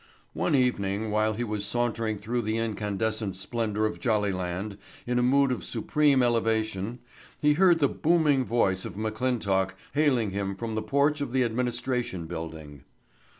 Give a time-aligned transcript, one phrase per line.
[0.33, 5.51] One evening while he was sauntering through the incandescent splendor of Jollyland in a mood
[5.51, 6.97] of supreme elevation,
[7.39, 12.25] he heard the booming voice of McClintock hailing him from the porch of the administration
[12.25, 12.83] building.